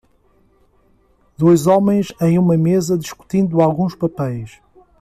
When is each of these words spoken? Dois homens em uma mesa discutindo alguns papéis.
Dois 1.37 1.67
homens 1.67 2.11
em 2.19 2.39
uma 2.39 2.57
mesa 2.57 2.97
discutindo 2.97 3.61
alguns 3.61 3.93
papéis. 3.93 4.59